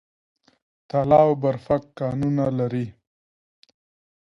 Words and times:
تاله 0.89 1.17
او 1.25 1.31
برفک 1.43 1.83
کانونه 1.97 2.45
لري؟ 2.57 2.85